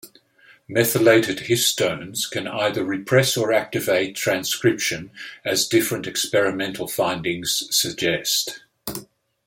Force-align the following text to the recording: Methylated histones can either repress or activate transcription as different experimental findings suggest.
Methylated 0.67 1.41
histones 1.41 2.27
can 2.27 2.47
either 2.47 2.83
repress 2.83 3.37
or 3.37 3.53
activate 3.53 4.15
transcription 4.15 5.11
as 5.45 5.67
different 5.67 6.07
experimental 6.07 6.87
findings 6.87 7.67
suggest. 7.69 8.61